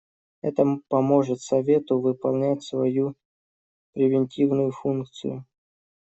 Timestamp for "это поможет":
0.41-1.41